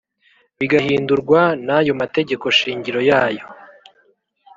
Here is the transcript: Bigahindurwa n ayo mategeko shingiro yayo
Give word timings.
Bigahindurwa 0.59 1.41
n 1.65 1.67
ayo 1.77 1.93
mategeko 2.01 2.45
shingiro 2.57 2.99
yayo 3.09 3.45